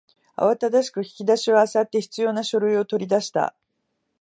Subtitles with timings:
[0.35, 3.55] 慌ただしく引き出しを漁って必要な書類を取り出した